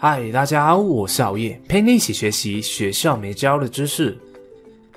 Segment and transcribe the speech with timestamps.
[0.00, 4.16] 嗨，大家好，我是熬夜，陪你一起学习学校没教的知识。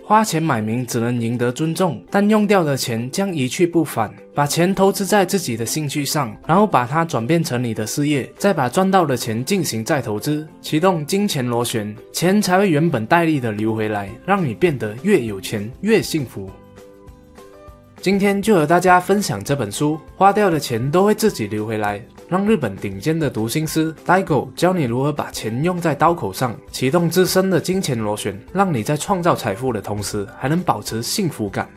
[0.03, 4.13] 花钱买名只能赢得尊重，但用掉的钱将一去不返。
[4.35, 16.47] 把钱投资在自己的兴趣上，然后把它转变成你的事业，再把赚到的钱进行再投资，启动金钱螺旋，钱才会原本带力的流回来，让你变得越有钱越幸福。
[17.99, 21.99] 今天就和大家分享这本书，花掉的钱都会自己流回来。
[22.31, 31.67] 让日本顶尖的读心师 Daigo 教你如何把钱用在刀口上，启动自身的金钱螺旋，让你在创造财富的同时，还能保持幸福感。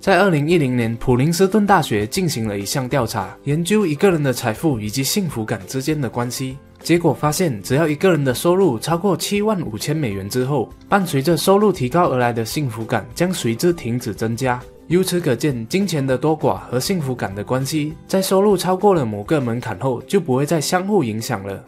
[0.00, 6.58] 在二零一零年，普林斯顿大学进行了一项调查，研究一个人的财富以及幸福感之间的关系。
[6.80, 14.60] 结果发现，只要一个人的收入超过七万五千美元之后，伴随着收入提高而来的幸福感将随之停止增加。
[14.88, 21.64] 由此可见，金钱的多寡和幸福感的关系，在收入超过了某个门槛后，就不会再相互影响了。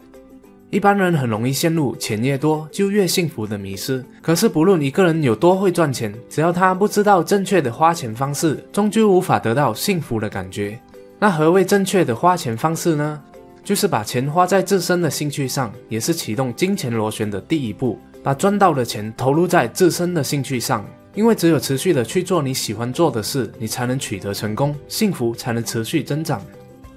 [0.69, 4.03] 一般人很容易陷入钱越多就越幸福的迷失。
[4.21, 10.79] 可是，不论一个人有多会赚钱，只要他不知道正确的花钱方式，终究无法得到幸福的感觉。
[11.17, 13.19] 那何谓正确的花钱方式呢？
[13.63, 17.97] 就是把钱花在自身的兴趣上，也是启动金钱螺旋的第一步。
[18.21, 20.85] 把赚到的钱投入在自身的兴趣上。
[21.17, 26.39] 因为只有持续的去做你喜欢做的事，你才能取得成功，幸福才能持续增长。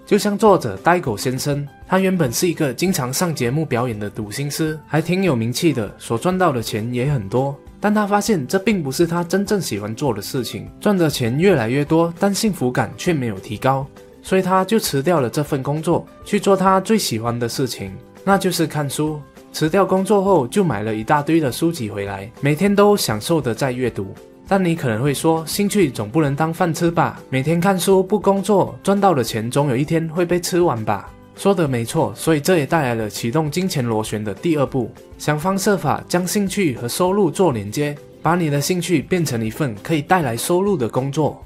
[0.04, 7.58] 就像作者呆狗先生，他原本是一个经常上节目表演的赌心师，还挺有名气的，所赚到的钱也很多。
[7.80, 13.86] 但他发现这并不是他真正喜欢做的事情，赚的钱越来越多，但幸福感却没有提高，
[14.22, 17.90] 所以他就辞掉了这份工作，去做他最喜欢的事情，
[18.22, 19.18] 那就是看书。
[19.52, 24.06] 辞掉工作后，就买了一大堆的书籍回来，每天都享受的在阅读。
[24.48, 27.20] 但你可能会说，兴趣总不能当饭吃吧？
[27.28, 31.08] 每天看书不工作，赚到的钱总有一天会被吃完吧？
[31.36, 41.42] 说的没错，所以这也带来了启动金钱螺旋的第二步，想方设法将兴趣和收入做连接，把你的兴趣变成一份可以带来收入的工作。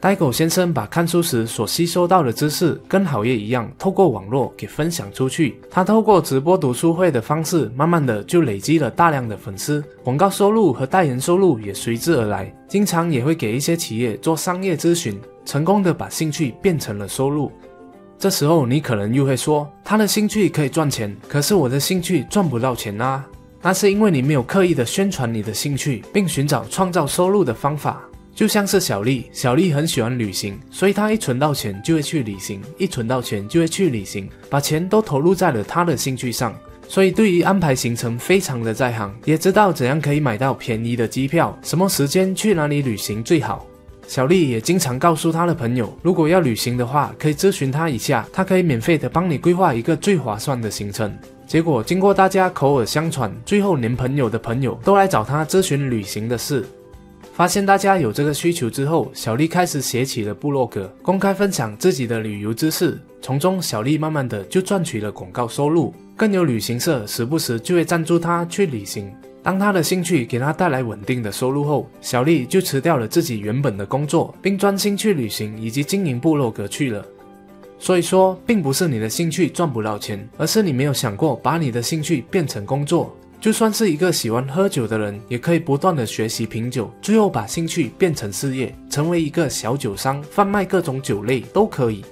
[0.00, 5.60] 呆狗先生把看书时所吸收到的知识，跟好业一样，透过网络给分享出去。
[5.68, 12.54] 他透过直播读书会的方式，慢慢的就累积了大量的粉丝，广告收入和代言收入也随之而来。
[12.68, 17.50] 经常也会给一些企业做商业咨询，成功的把兴趣变成了收入。
[18.20, 23.24] 这时候你可能又会说，他的兴趣可以赚钱，可是我的兴趣赚不到钱啊。
[23.60, 28.00] 那是因为你没有刻意的宣传你的兴趣，并寻找创造收入的方法。
[28.38, 36.54] 就像是小丽，小丽很喜欢旅行，所以她一存到钱就会去旅行，一存到钱就会去旅行，把钱都投入在了她的兴趣上，
[36.86, 43.66] 所以对于安排行程非常的在行，也知道怎样可以买到便宜的机票，什么时间去哪里旅行最好。
[44.06, 51.12] 小丽也经常告诉她的朋友，如果要旅行的话，可以咨询她一下，她可以免费的帮你规划一个最划算的行程。
[51.44, 56.64] 结果经过大家口耳相传，最后连朋友的朋友都来找她咨询旅行的事。
[57.38, 62.98] 发现大家有这个需求之后，小丽开始写起了部落格，公开分享自己的旅游知识。
[63.22, 69.08] 从中，小丽慢慢的就赚取了广告收入，更有旅行社时不时就会赞助她去旅行。
[69.40, 77.06] 当她的兴趣给她带来稳定的收入后，小丽就辞掉了自己原本的工作，并专心去旅行以及经营部落格去了。
[77.78, 83.16] 所以说，并不是你的兴趣赚不到钱，而是你没有想过把你的兴趣变成工作。
[83.40, 92.04] 就算是一个喜欢喝酒的人，也可以不断的学习品酒，最后把兴趣变成事业，成为一个小酒商，贩卖各种酒类都可以。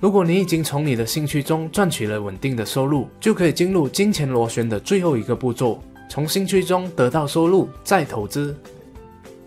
[0.00, 5.78] 如果你已经从你的兴趣中赚取了稳定的收入，就可以进入金钱螺旋的最后一个步骤，
[6.08, 8.56] 从兴趣中得到收入，再投资。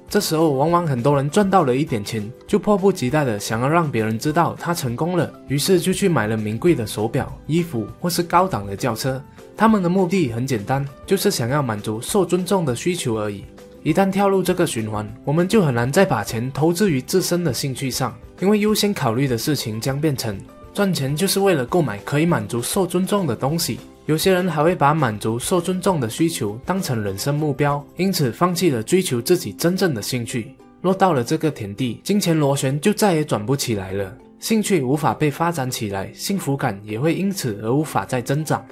[0.08, 9.20] 这时候，往往很多人赚到了一点钱，就迫不及待的想要让别人知道他成功了，于是就去买了名贵的手表、衣服或是高档的轿车。
[9.56, 13.44] 他们的目的很简单，就是想要满足受尊重的需求而已。
[13.84, 20.38] 一旦跳入这个循环，我们就很难再把钱投资于自身的兴趣上，因为优先考虑的事情将变成
[20.74, 23.80] 赚钱就是为了购买可以满足受尊重的东西。
[24.06, 30.56] 有些人还会把满足受尊重的需求当成人生目标，因此放弃了追求自己真正的兴趣。
[30.82, 38.66] 落到了这个田地，金钱螺旋就再也转不起来了，兴趣无法被发展起来，幸福感也会因此而无法再增长。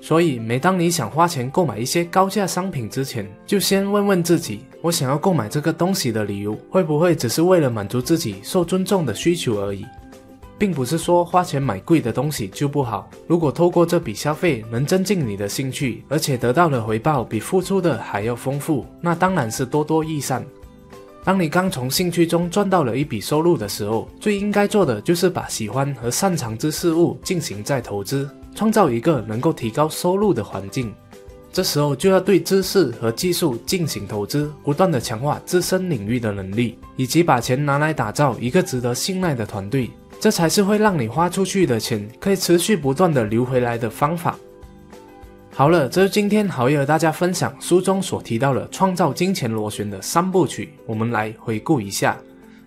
[0.00, 9.84] 所以，每当你想花钱购买一些高价商品之前，就先问问自己：我想要购买这个东西的理由，会不会只是为了满足自己受尊重的需求而已？
[10.58, 13.10] 并不是说花钱买贵的东西就不好。
[13.26, 20.42] 如果透过这笔消费能增进你的兴趣，而且得到的回报比付出的还要丰富，那当然是多多益善。
[21.24, 28.30] 当你刚从兴趣中赚到了一笔收入的时候，最应该做的就是把喜欢和擅长之事物进行再投资。
[28.56, 30.92] 创造一个能够提高收入的环境。
[31.52, 44.38] 这时候就要对知识和技术进行投资，不断的强化自身领域的能力，以及把钱拿来打造一个值得信赖的团队，这才是会让你花出去的钱可以持续不断的流回来的方法。
[45.54, 52.18] 好了，这是今天好友和大家分享书中所提到的创造金钱螺旋的三部曲，我们来回顾一下。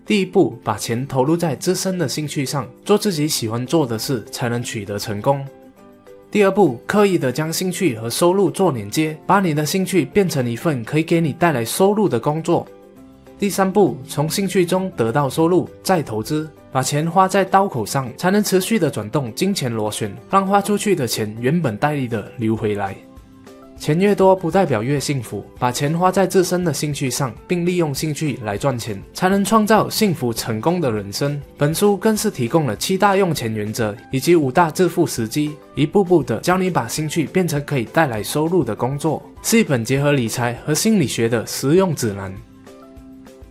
[0.04, 5.46] 第一步，把钱投入在自身的兴趣上，做自己喜欢做的事，才能取得成功。
[6.30, 12.64] 第二步，刻意的将兴趣和收入做连接，把你的兴趣变成一份可以给你带来收入的工作。
[13.36, 22.94] 第三步，从兴趣中得到收入，再投资，把钱花在刀口上，才能持续的转动金钱螺旋，让花出去的钱原本带利的流回来。
[23.80, 31.40] 钱越多不代表越幸福，把钱花在自身的兴趣上，并利用兴趣来赚钱，才能创造幸福成功的人生。
[31.56, 42.30] 本书更是提供了七大用钱原则以及五大致富时机，一步步的教你把兴趣变成可以带来收入的工作，是一本结合理财和心理学的实用指南。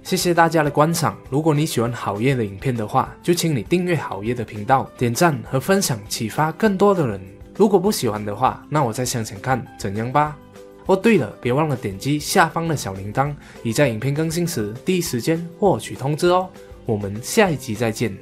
[0.03, 7.19] 谢谢大家的观赏，如果你喜欢好业的影片的话，就请你订阅好业的频道，点赞和分享，启发更多的人。
[7.59, 10.37] 如果不喜欢的话，那我再想想看怎样吧。
[10.85, 16.47] 哦，对了，别忘了点击下方的小铃铛，以在影片更新时第一时间获取通知哦。
[16.85, 18.17] 我们下一集再见。